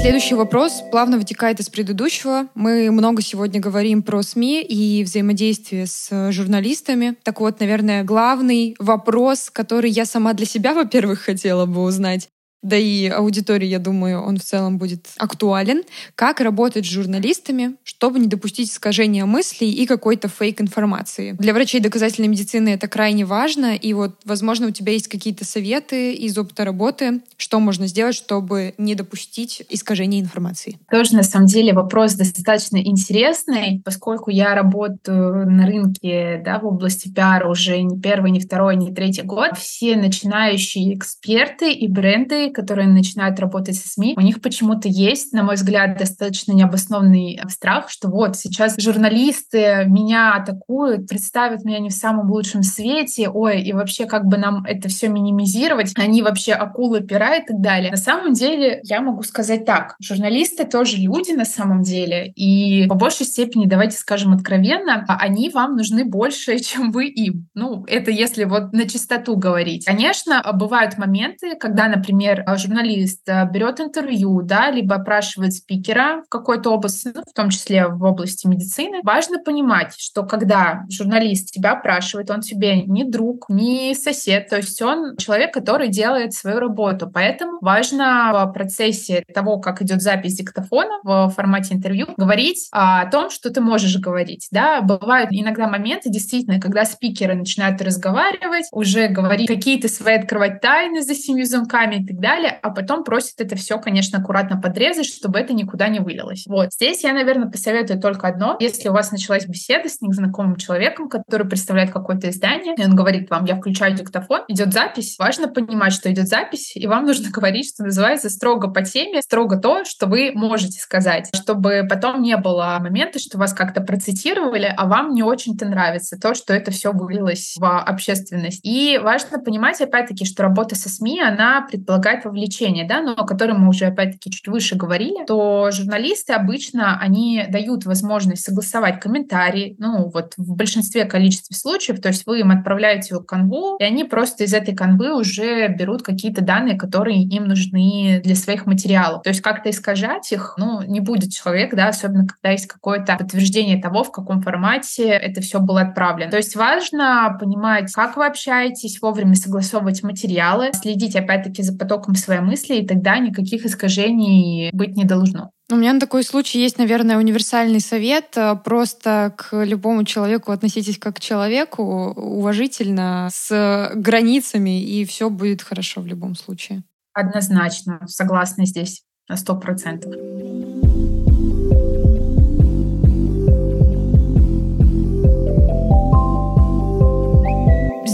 [0.00, 2.46] Следующий вопрос плавно вытекает из предыдущего.
[2.54, 7.16] Мы много сегодня говорим про СМИ и взаимодействие с журналистами.
[7.24, 12.28] Так вот, наверное, главный вопрос, который я сама для себя, во-первых, хотела бы узнать,
[12.62, 15.82] да и аудитории, я думаю, он в целом будет актуален.
[16.14, 21.36] Как работать с журналистами, чтобы не допустить искажения мыслей и какой-то фейк-информации.
[21.38, 26.12] Для врачей доказательной медицины это крайне важно, и вот, возможно, у тебя есть какие-то советы
[26.14, 30.78] из опыта работы, что можно сделать, чтобы не допустить искажения информации.
[30.90, 37.08] Тоже, на самом деле, вопрос достаточно интересный, поскольку я работаю на рынке да, в области
[37.08, 39.56] пиара уже не первый, не второй, не третий год.
[39.56, 45.42] Все начинающие эксперты и бренды которые начинают работать со СМИ, у них почему-то есть, на
[45.42, 51.94] мой взгляд, достаточно необоснованный страх, что вот сейчас журналисты меня атакуют, представят меня не в
[51.94, 57.00] самом лучшем свете, ой, и вообще как бы нам это все минимизировать, они вообще акулы,
[57.00, 57.90] пера и так далее.
[57.90, 62.94] На самом деле я могу сказать так, журналисты тоже люди на самом деле, и по
[62.94, 67.48] большей степени, давайте скажем откровенно, они вам нужны больше, чем вы им.
[67.54, 69.84] Ну, это если вот на чистоту говорить.
[69.84, 76.22] Конечно, бывают моменты, когда, например, например, а, журналист а, берет интервью, да, либо опрашивает спикера
[76.26, 81.50] в какой-то области, ну, в том числе в области медицины, важно понимать, что когда журналист
[81.52, 86.58] тебя опрашивает, он тебе не друг, не сосед, то есть он человек, который делает свою
[86.60, 87.10] работу.
[87.12, 93.30] Поэтому важно в процессе того, как идет запись диктофона в формате интервью, говорить о том,
[93.30, 94.48] что ты можешь говорить.
[94.50, 94.80] Да?
[94.80, 101.14] Бывают иногда моменты, действительно, когда спикеры начинают разговаривать, уже говорить какие-то свои открывать тайны за
[101.14, 105.38] семью замками и так далее, далее, а потом просит это все, конечно, аккуратно подрезать, чтобы
[105.38, 106.44] это никуда не вылилось.
[106.46, 106.72] Вот.
[106.72, 108.56] Здесь я, наверное, посоветую только одно.
[108.60, 113.30] Если у вас началась беседа с незнакомым человеком, который представляет какое-то издание, и он говорит
[113.30, 117.68] вам, я включаю диктофон, идет запись, важно понимать, что идет запись, и вам нужно говорить,
[117.72, 122.78] что называется, строго по теме, строго то, что вы можете сказать, чтобы потом не было
[122.80, 127.54] момента, что вас как-то процитировали, а вам не очень-то нравится то, что это все вылилось
[127.58, 128.60] в общественность.
[128.62, 133.26] И важно понимать, опять-таки, что работа со СМИ, она предполагает бывает вовлечение, да, но о
[133.26, 139.76] котором мы уже опять-таки чуть выше говорили, то журналисты обычно, они дают возможность согласовать комментарии,
[139.78, 144.44] ну вот в большинстве количестве случаев, то есть вы им отправляете канву, и они просто
[144.44, 149.22] из этой канвы уже берут какие-то данные, которые им нужны для своих материалов.
[149.22, 153.80] То есть как-то искажать их, ну, не будет человек, да, особенно когда есть какое-то подтверждение
[153.80, 156.30] того, в каком формате это все было отправлено.
[156.30, 162.40] То есть важно понимать, как вы общаетесь, вовремя согласовывать материалы, следить опять-таки за потоком своей
[162.40, 165.50] мысли, и тогда никаких искажений быть не должно.
[165.70, 168.34] У меня на такой случай есть, наверное, универсальный совет.
[168.64, 176.00] Просто к любому человеку относитесь как к человеку, уважительно, с границами, и все будет хорошо
[176.00, 176.84] в любом случае.
[177.12, 180.14] Однозначно, согласна здесь на сто процентов.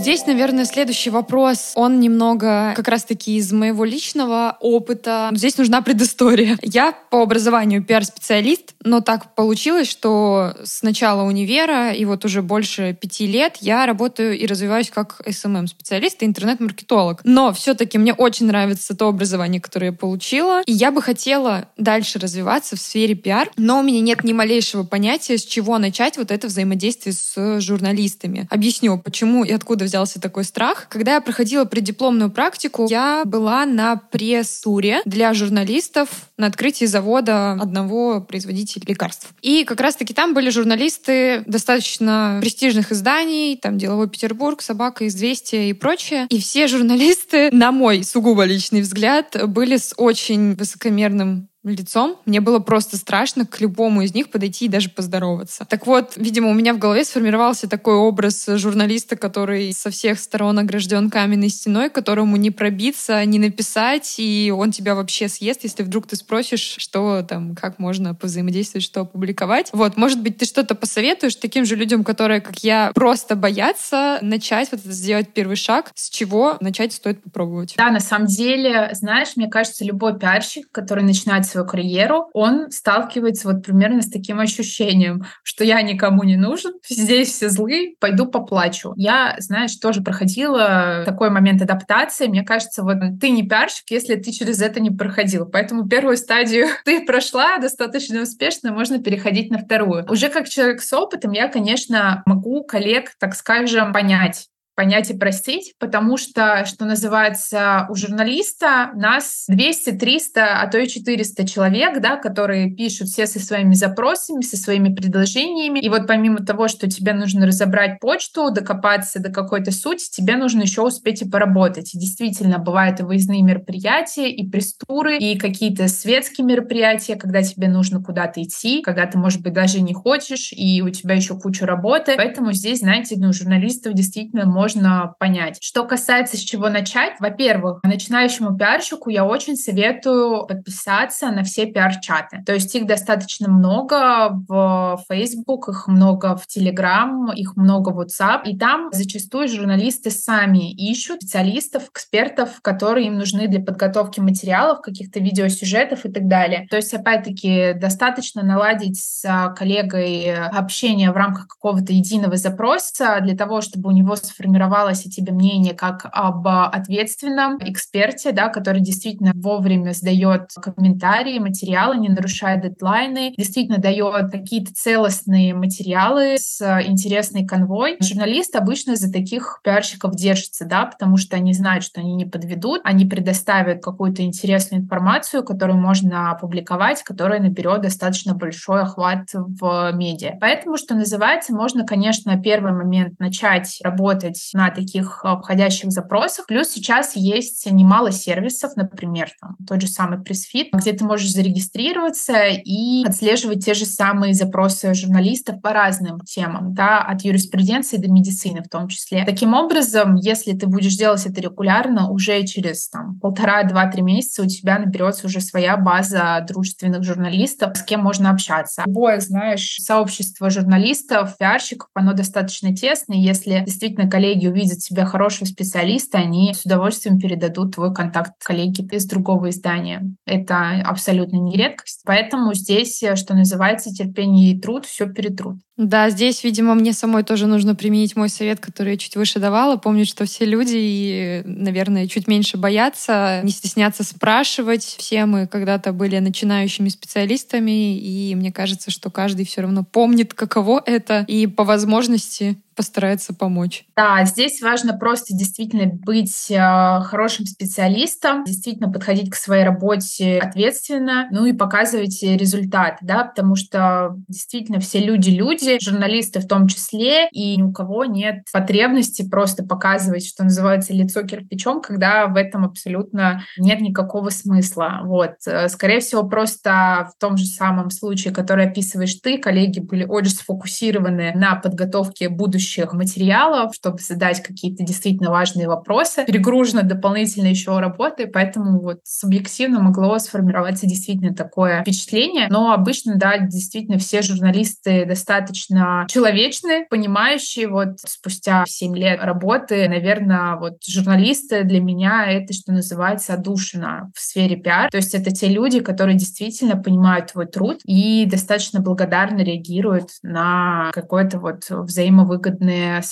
[0.05, 5.31] Здесь, наверное, следующий вопрос, он немного как раз-таки из моего личного опыта.
[5.33, 6.59] Здесь нужна предыстория.
[6.61, 12.95] Я по образованию пиар-специалист, но так получилось, что с начала универа и вот уже больше
[13.01, 17.23] пяти лет я работаю и развиваюсь как SMM-специалист и интернет-маркетолог.
[17.25, 22.19] Но все-таки мне очень нравится то образование, которое я получила, и я бы хотела дальше
[22.19, 26.31] развиваться в сфере пиар, но у меня нет ни малейшего понятия, с чего начать вот
[26.31, 28.47] это взаимодействие с журналистами.
[28.51, 30.89] Объясню, почему и откуда взялся такой страх.
[30.89, 38.21] Когда я проходила преддипломную практику, я была на пресс-туре для журналистов на открытии завода одного
[38.21, 39.29] производителя лекарств.
[39.41, 45.73] И как раз-таки там были журналисты достаточно престижных изданий, там «Деловой Петербург», «Собака», «Известия» и
[45.73, 46.27] прочее.
[46.29, 52.17] И все журналисты, на мой сугубо личный взгляд, были с очень высокомерным лицом.
[52.27, 55.65] Мне было просто страшно к любому из них подойти и даже поздороваться.
[55.69, 60.59] Так вот, видимо, у меня в голове сформировался такой образ журналиста, который со всех сторон
[60.59, 66.07] огражден каменной стеной, которому не пробиться, не написать, и он тебя вообще съест, если вдруг
[66.07, 69.71] ты спросишь, что там, как можно повзаимодействовать, что опубликовать.
[69.73, 74.71] Вот, может быть, ты что-то посоветуешь таким же людям, которые, как я, просто боятся начать
[74.73, 77.75] вот сделать первый шаг, с чего начать стоит попробовать.
[77.77, 83.49] Да, на самом деле, знаешь, мне кажется, любой пиарщик, который начинает свою карьеру, он сталкивается
[83.49, 88.93] вот примерно с таким ощущением, что я никому не нужен, здесь все злые, пойду поплачу.
[88.97, 92.27] Я, знаешь, тоже проходила такой момент адаптации.
[92.27, 95.47] Мне кажется, вот ты не пиарщик, если ты через это не проходил.
[95.47, 100.07] Поэтому первую стадию ты прошла достаточно успешно, можно переходить на вторую.
[100.11, 105.75] Уже как человек с опытом я, конечно, могу коллег, так скажем, понять, понять и простить,
[105.79, 112.17] потому что, что называется, у журналиста нас 200, 300, а то и 400 человек, да,
[112.17, 115.79] которые пишут все со своими запросами, со своими предложениями.
[115.79, 120.63] И вот помимо того, что тебе нужно разобрать почту, докопаться до какой-то сути, тебе нужно
[120.63, 121.95] еще успеть и поработать.
[121.95, 128.03] И действительно, бывают и выездные мероприятия, и пресс-туры, и какие-то светские мероприятия, когда тебе нужно
[128.03, 132.15] куда-то идти, когда ты, может быть, даже не хочешь, и у тебя еще куча работы.
[132.17, 135.59] Поэтому здесь, знаете, ну, журналистов действительно можно можно понять.
[135.61, 142.43] Что касается с чего начать, во-первых, начинающему пиарщику я очень советую подписаться на все пиар-чаты.
[142.47, 148.45] То есть их достаточно много в Facebook, их много в Telegram, их много в WhatsApp.
[148.47, 155.21] И там зачастую журналисты сами ищут специалистов, экспертов, которые им нужны для подготовки материалов, каких-то
[155.21, 156.67] видеосюжетов и так далее.
[156.71, 163.61] То есть, опять-таки, достаточно наладить с коллегой общение в рамках какого-то единого запроса для того,
[163.61, 169.93] чтобы у него сформировать сформировалось тебе мнение как об ответственном эксперте, да, который действительно вовремя
[169.93, 177.97] сдает комментарии, материалы, не нарушая дедлайны, действительно дает какие-то целостные материалы с интересной конвой.
[178.01, 182.81] Журналист обычно за таких пиарщиков держится, да, потому что они знают, что они не подведут,
[182.85, 190.37] они предоставят какую-то интересную информацию, которую можно опубликовать, которая наберет достаточно большой охват в медиа.
[190.41, 196.47] Поэтому, что называется, можно, конечно, первый момент начать работать на таких входящих запросах.
[196.47, 202.47] Плюс сейчас есть немало сервисов, например, там, тот же самый PressFit, где ты можешь зарегистрироваться
[202.49, 208.63] и отслеживать те же самые запросы журналистов по разным темам, да, от юриспруденции до медицины
[208.63, 209.25] в том числе.
[209.25, 214.47] Таким образом, если ты будешь делать это регулярно, уже через там, полтора, два-три месяца у
[214.47, 218.83] тебя наберется уже своя база дружественных журналистов, с кем можно общаться.
[218.87, 223.19] Любое, знаешь, сообщество журналистов, пиарщиков, оно достаточно тесное.
[223.19, 228.85] Если действительно коллеги коллеги увидят себя хорошего специалиста, они с удовольствием передадут твой контакт коллеге
[228.91, 230.03] из другого издания.
[230.27, 232.03] Это абсолютно не редкость.
[232.05, 235.59] Поэтому здесь, э, что называется, терпение и труд все перетрут.
[235.77, 239.77] Да, здесь, видимо, мне самой тоже нужно применить мой совет, который я чуть выше давала.
[239.77, 244.85] Помнить, что все люди, и, наверное, чуть меньше боятся, не стесняться спрашивать.
[244.85, 250.81] Все мы когда-то были начинающими специалистами, и мне кажется, что каждый все равно помнит, каково
[250.87, 253.85] это, и по возможности постарается помочь.
[253.97, 261.29] Да, здесь важно просто действительно быть э, хорошим специалистом, действительно подходить к своей работе ответственно,
[261.31, 267.29] ну и показывать результат, да, потому что действительно все люди люди, журналисты в том числе,
[267.31, 272.65] и ни у кого нет потребности просто показывать, что называется, лицо кирпичом, когда в этом
[272.65, 275.01] абсолютно нет никакого смысла.
[275.05, 275.35] Вот.
[275.47, 280.31] Э, скорее всего, просто в том же самом случае, который описываешь ты, коллеги были очень
[280.31, 286.25] сфокусированы на подготовке будущих материалов, чтобы задать какие-то действительно важные вопросы.
[286.25, 292.47] Перегружено дополнительно еще работой, поэтому вот субъективно могло сформироваться действительно такое впечатление.
[292.51, 297.69] Но обычно, да, действительно все журналисты достаточно человечные, понимающие.
[297.69, 304.21] Вот спустя 7 лет работы, наверное, вот журналисты для меня это, что называется, отдушина в
[304.21, 304.91] сфере пиар.
[304.91, 310.91] То есть это те люди, которые действительно понимают твой труд и достаточно благодарно реагируют на
[310.93, 313.03] какое-то вот взаимовыгодное выгодное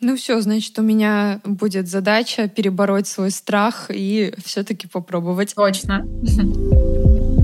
[0.00, 5.54] Ну все, значит, у меня будет задача перебороть свой страх и все-таки попробовать.
[5.54, 6.06] Точно.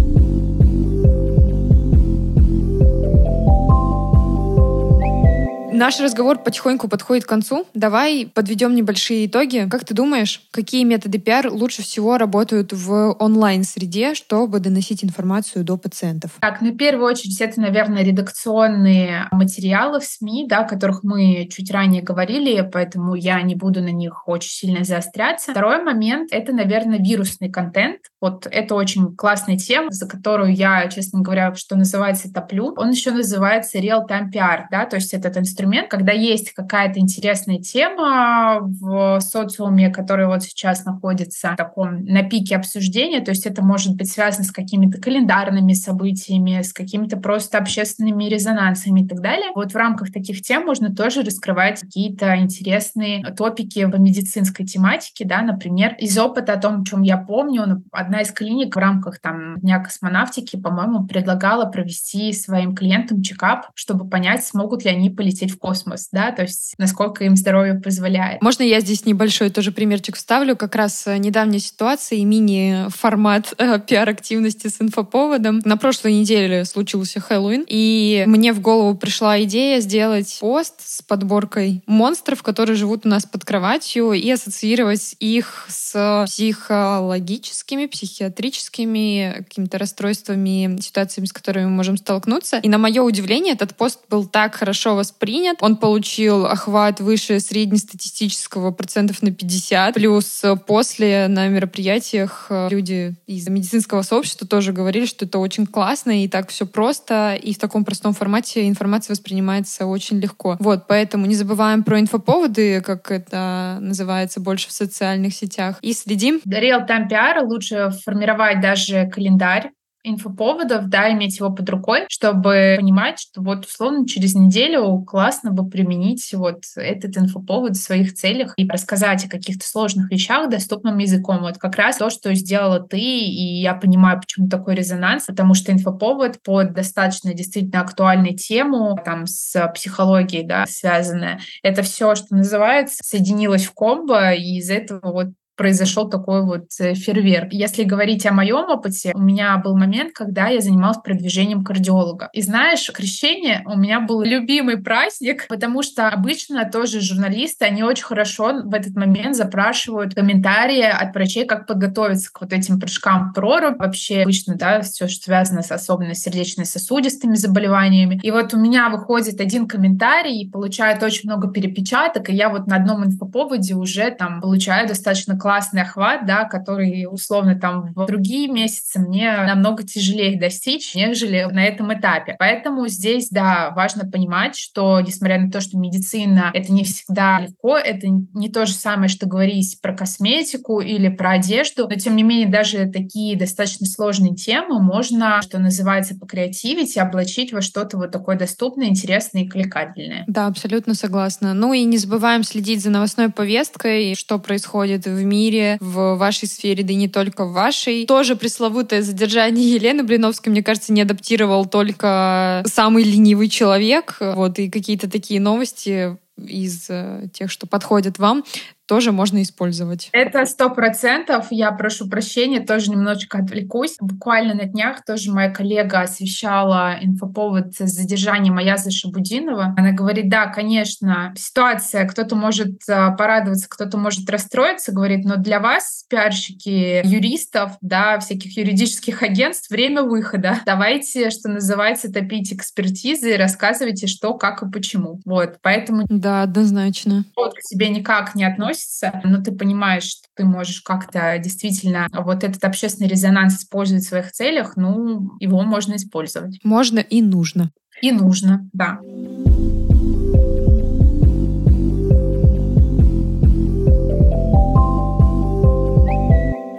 [5.79, 7.65] Наш разговор потихоньку подходит к концу.
[7.73, 9.69] Давай подведем небольшие итоги.
[9.71, 15.77] Как ты думаешь, какие методы пиар лучше всего работают в онлайн-среде, чтобы доносить информацию до
[15.77, 16.33] пациентов?
[16.41, 21.49] Так, ну, в первую очередь, это, наверное, редакционные материалы в СМИ, да, о которых мы
[21.49, 25.53] чуть ранее говорили, поэтому я не буду на них очень сильно заостряться.
[25.53, 28.01] Второй момент— это, наверное, вирусный контент.
[28.21, 32.75] Вот это очень классная тема, за которую я, честно говоря, что называется, топлю.
[32.77, 37.59] Он еще называется real-time PR, да, то есть этот инструмент инструмент, когда есть какая-то интересная
[37.59, 43.63] тема в социуме, которая вот сейчас находится в таком на пике обсуждения, то есть это
[43.63, 49.51] может быть связано с какими-то календарными событиями, с какими-то просто общественными резонансами и так далее.
[49.55, 55.43] Вот в рамках таких тем можно тоже раскрывать какие-то интересные топики по медицинской тематике, да,
[55.43, 59.59] например, из опыта о том, о чем я помню, одна из клиник в рамках там
[59.61, 65.58] Дня космонавтики, по-моему, предлагала провести своим клиентам чекап, чтобы понять, смогут ли они полететь в
[65.59, 68.43] космос, да, то есть насколько им здоровье позволяет.
[68.43, 70.57] Можно я здесь небольшой тоже примерчик вставлю?
[70.57, 75.61] Как раз э, недавняя ситуация и мини-формат э, пиар-активности с инфоповодом.
[75.65, 81.83] На прошлой неделе случился Хэллоуин, и мне в голову пришла идея сделать пост с подборкой
[81.87, 90.81] монстров, которые живут у нас под кроватью, и ассоциировать их с психологическими, психиатрическими какими-то расстройствами,
[90.81, 92.59] ситуациями, с которыми мы можем столкнуться.
[92.59, 95.63] И на мое удивление, этот пост был так хорошо воспринят, принят.
[95.63, 99.95] Он получил охват выше среднестатистического процентов на 50.
[99.95, 106.23] Плюс после на мероприятиях э, люди из медицинского сообщества тоже говорили, что это очень классно
[106.23, 107.35] и так все просто.
[107.35, 110.57] И в таком простом формате информация воспринимается очень легко.
[110.61, 115.79] Вот, поэтому не забываем про инфоповоды, как это называется больше в социальных сетях.
[115.83, 116.41] И следим.
[116.47, 119.71] Real-time PR лучше формировать даже календарь
[120.09, 125.69] инфоповодов, да, иметь его под рукой, чтобы понимать, что вот условно через неделю классно бы
[125.69, 131.41] применить вот этот инфоповод в своих целях и рассказать о каких-то сложных вещах доступным языком.
[131.41, 135.73] Вот как раз то, что сделала ты, и я понимаю, почему такой резонанс, потому что
[135.73, 142.99] инфоповод под достаточно действительно актуальную тему, там, с психологией, да, связанная, это все, что называется,
[143.03, 145.29] соединилось в комбо, и из этого вот
[145.59, 147.53] произошел такой вот э, фейерверк.
[147.53, 152.31] Если говорить о моем опыте, у меня был момент, когда я занималась продвижением кардиолога.
[152.33, 158.05] И знаешь, крещение у меня был любимый праздник, потому что обычно тоже журналисты, они очень
[158.05, 163.75] хорошо в этот момент запрашивают комментарии от врачей, как подготовиться к вот этим прыжкам в.
[163.79, 168.21] Вообще обычно, да, все, что связано с особенно сердечно-сосудистыми заболеваниями.
[168.23, 172.69] И вот у меня выходит один комментарий и получает очень много перепечаток, и я вот
[172.69, 178.05] на одном инфоповоде уже там получаю достаточно классный классный охват, да, который условно там в
[178.05, 182.37] другие месяцы мне намного тяжелее достичь, нежели на этом этапе.
[182.39, 187.79] Поэтому здесь, да, важно понимать, что несмотря на то, что медицина— это не всегда легко,
[187.79, 192.25] это не то же самое, что говорить про косметику или про одежду, но тем не
[192.25, 198.11] менее даже такие достаточно сложные темы можно, что называется, покреативить и облачить во что-то вот
[198.11, 200.25] такое доступное, интересное и кликабельное.
[200.27, 201.55] Да, абсолютно согласна.
[201.55, 205.38] Ну и не забываем следить за новостной повесткой, что происходит в мире,
[205.81, 208.07] в вашей сфере, да и не только в вашей.
[208.07, 214.17] Тоже пресловутое задержание Елены Блиновской, мне кажется, не адаптировал только самый ленивый человек.
[214.21, 218.45] Вот, и какие-то такие новости из э, тех, что подходят вам,
[218.89, 220.09] тоже можно использовать.
[220.13, 221.49] Это сто процентов.
[221.51, 223.97] Я прошу прощения, тоже немножечко отвлекусь.
[224.01, 229.75] Буквально на днях тоже моя коллега освещала инфоповод с задержанием Аяза Шабудинова.
[229.77, 235.61] Она говорит, да, конечно, ситуация, кто-то может э, порадоваться, кто-то может расстроиться, говорит, но для
[235.61, 240.61] вас, пиарщики юристов, да, всяких юридических агентств, время выхода.
[240.65, 245.21] Давайте, что называется, топить экспертизы и рассказывайте, что, как и почему.
[245.27, 246.07] Вот, поэтому...
[246.09, 247.25] Да, однозначно.
[247.37, 252.09] Вот к тебе никак не относится относится, но ты понимаешь, что ты можешь как-то действительно
[252.13, 256.59] вот этот общественный резонанс использовать в своих целях, ну, его можно использовать.
[256.63, 257.71] Можно и нужно.
[258.01, 258.99] И нужно, да.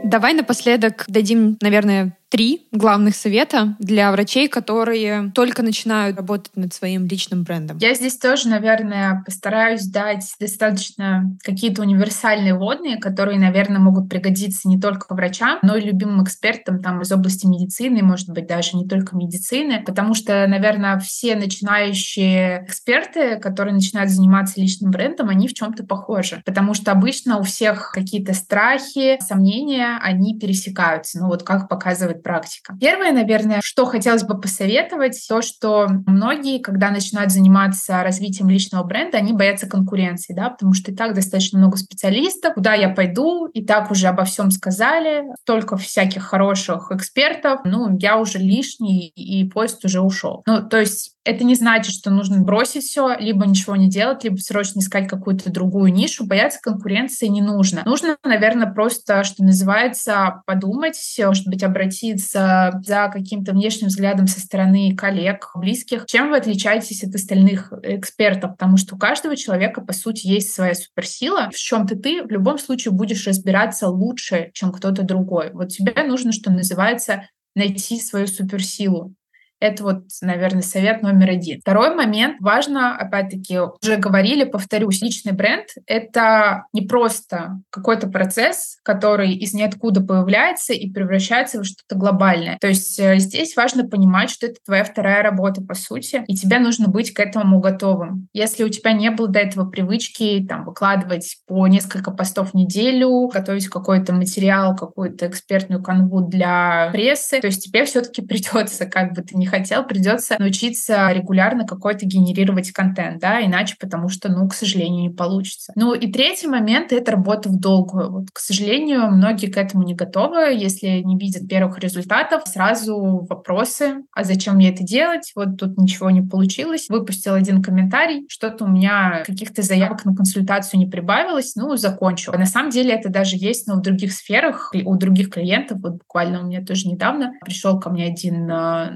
[0.06, 7.08] Давай напоследок дадим, наверное, три главных совета для врачей, которые только начинают работать над своим
[7.08, 7.78] личным брендом?
[7.80, 14.80] Я здесь тоже, наверное, постараюсь дать достаточно какие-то универсальные водные, которые, наверное, могут пригодиться не
[14.80, 19.16] только врачам, но и любимым экспертам там из области медицины, может быть, даже не только
[19.16, 25.84] медицины, потому что, наверное, все начинающие эксперты, которые начинают заниматься личным брендом, они в чем-то
[25.84, 31.20] похожи, потому что обычно у всех какие-то страхи, сомнения, они пересекаются.
[31.20, 32.76] Ну вот как показывает практика.
[32.80, 39.18] Первое, наверное, что хотелось бы посоветовать, то, что многие, когда начинают заниматься развитием личного бренда,
[39.18, 43.66] они боятся конкуренции, да, потому что и так достаточно много специалистов, куда я пойду, и
[43.66, 49.84] так уже обо всем сказали, столько всяких хороших экспертов, ну, я уже лишний, и поезд
[49.86, 50.44] уже ушел.
[50.46, 54.38] Ну, то есть это не значит, что нужно бросить все, либо ничего не делать, либо
[54.38, 56.26] срочно искать какую-то другую нишу.
[56.26, 57.84] Бояться конкуренции не нужно.
[57.86, 61.64] Нужно, наверное, просто, что называется, подумать, может быть,
[62.10, 66.06] обратиться за каким-то внешним взглядом со стороны коллег, близких.
[66.06, 68.52] Чем вы отличаетесь от остальных экспертов?
[68.52, 71.50] Потому что у каждого человека, по сути, есть своя суперсила.
[71.52, 75.52] В чем-то ты в любом случае будешь разбираться лучше, чем кто-то другой.
[75.54, 79.14] Вот тебе нужно, что называется, найти свою суперсилу.
[79.60, 81.60] Это вот, наверное, совет номер один.
[81.62, 82.38] Второй момент.
[82.40, 90.02] Важно, опять-таки, уже говорили, повторюсь, личный бренд— это не просто какой-то процесс, который из ниоткуда
[90.02, 92.58] появляется и превращается в что-то глобальное.
[92.62, 96.60] То есть э, здесь важно понимать, что это твоя вторая работа, по сути, и тебе
[96.60, 98.28] нужно быть к этому готовым.
[98.34, 103.28] Если у тебя не было до этого привычки там выкладывать по несколько постов в неделю,
[103.28, 109.22] готовить какой-то материал, какую-то экспертную канву для прессы, то есть тебе все-таки придется, как бы
[109.22, 114.54] ты ни хотел, придется научиться регулярно какой-то генерировать контент, да, иначе потому что, ну, к
[114.54, 115.74] сожалению, не получится.
[115.76, 118.12] Ну и третий момент— это работа в долгую.
[118.12, 120.54] Вот, к сожалению, многие к этому не готовы.
[120.54, 125.32] Если не видят первых результатов, сразу вопросы, а зачем мне это делать?
[125.36, 126.88] Вот тут ничего не получилось.
[126.90, 132.34] Выпустил один комментарий, что-то у меня каких-то заявок на консультацию не прибавилось, ну, закончил.
[132.34, 136.42] На самом деле это даже есть, но в других сферах, у других клиентов, вот буквально
[136.42, 138.92] у меня тоже недавно пришел ко мне один а,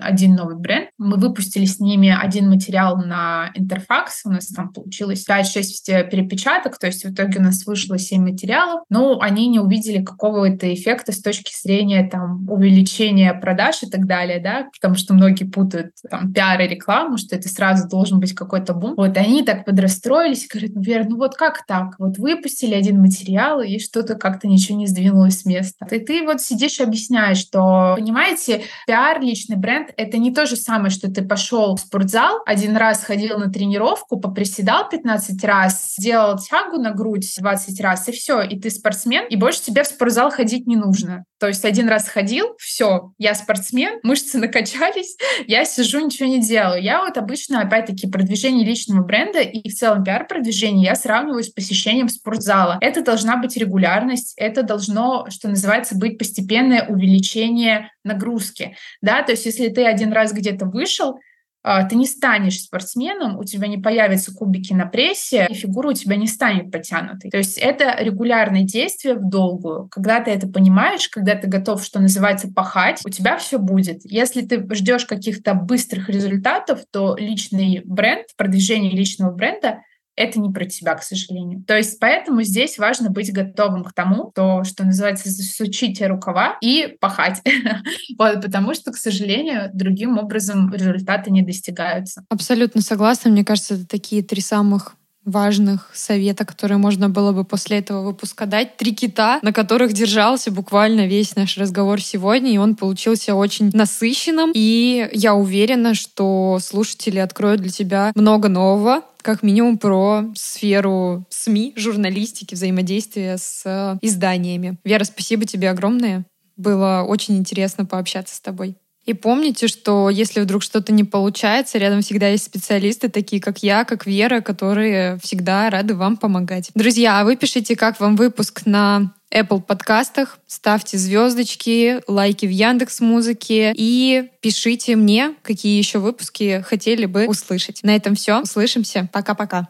[0.00, 0.90] один новый бренд.
[0.98, 4.22] Мы выпустили с ними один материал на интерфакс.
[4.24, 8.82] У нас там получилось 5-6 перепечаток, то есть в итоге у нас вышло 7 материалов.
[8.88, 14.40] Но они не увидели какого-то эффекта с точки зрения там увеличения продаж и так далее,
[14.40, 18.74] да, потому что многие путают там пиар и рекламу, что это сразу должен быть какой-то
[18.74, 18.94] бум.
[18.96, 21.94] Вот они так подрастроились и говорят, Вера, ну вот как так?
[21.98, 25.86] Вот выпустили один материал, и что-то как-то ничего не сдвинулось с места.
[25.90, 30.56] И ты вот сидишь и объясняешь, что, понимаете, пиар, личный бренд— это не то же
[30.56, 36.38] самое, что ты пошел в спортзал, один раз ходил на тренировку, поприседал 15 раз, сделал
[36.38, 40.30] тягу на грудь 20 раз, и все, и ты спортсмен, и больше тебе в спортзал
[40.30, 41.24] ходить не нужно.
[41.38, 45.16] То есть один раз ходил, все, я спортсмен, мышцы накачались,
[45.46, 46.82] я сижу, ничего не делаю.
[46.82, 52.08] Я вот обычно, опять-таки, продвижение личного бренда и в целом пиар-продвижение я сравниваю с посещением
[52.08, 52.78] спортзала.
[52.80, 58.76] Это должна быть регулярность, это должно, что называется, быть постепенное увеличение нагрузки.
[59.00, 59.22] Да?
[59.22, 61.18] То есть если ты один раз где-то вышел,
[61.62, 66.16] ты не станешь спортсменом, у тебя не появятся кубики на прессе, и фигура у тебя
[66.16, 67.30] не станет потянутой.
[67.30, 69.88] То есть это регулярное действие в долгую.
[69.88, 74.00] Когда ты это понимаешь, когда ты готов, что называется, пахать, у тебя все будет.
[74.04, 79.80] Если ты ждешь каких-то быстрых результатов, то личный бренд, продвижение личного бренда
[80.18, 81.62] это не про тебя, к сожалению.
[81.64, 86.96] То есть поэтому здесь важно быть готовым к тому, то, что называется, засучить рукава и
[87.00, 87.40] пахать.
[88.18, 92.24] вот, потому что, к сожалению, другим образом результаты не достигаются.
[92.28, 93.30] Абсолютно согласна.
[93.30, 94.96] Мне кажется, это такие три самых
[95.28, 98.76] важных совета, которые можно было бы после этого выпуска дать.
[98.76, 104.52] Три кита, на которых держался буквально весь наш разговор сегодня, и он получился очень насыщенным.
[104.54, 111.74] И я уверена, что слушатели откроют для тебя много нового, как минимум про сферу СМИ,
[111.76, 114.78] журналистики, взаимодействия с изданиями.
[114.84, 116.24] Вера, спасибо тебе огромное.
[116.56, 118.76] Было очень интересно пообщаться с тобой.
[119.04, 123.84] И помните, что если вдруг что-то не получается, рядом всегда есть специалисты, такие как я,
[123.84, 126.70] как Вера, которые всегда рады вам помогать.
[126.74, 133.00] Друзья, а вы пишите, как вам выпуск на Apple подкастах, ставьте звездочки, лайки в Яндекс
[133.00, 137.80] Музыке и пишите мне, какие еще выпуски хотели бы услышать.
[137.82, 138.40] На этом все.
[138.40, 139.08] Услышимся.
[139.12, 139.68] Пока-пока.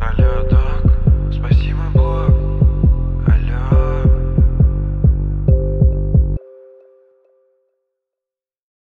[0.00, 0.37] Алло.